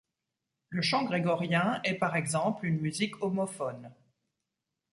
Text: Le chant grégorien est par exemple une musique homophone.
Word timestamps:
Le 0.69 0.81
chant 0.81 1.03
grégorien 1.03 1.79
est 1.83 1.93
par 1.93 2.15
exemple 2.15 2.65
une 2.65 2.79
musique 2.79 3.21
homophone. 3.21 3.91